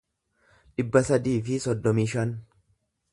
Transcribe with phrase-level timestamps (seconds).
[0.79, 2.33] dhibba sadii fi soddomii shan